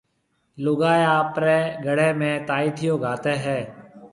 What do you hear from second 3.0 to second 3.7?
گھاتيَ ھيََََ